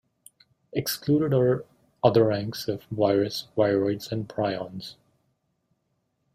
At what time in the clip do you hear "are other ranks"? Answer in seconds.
1.31-2.67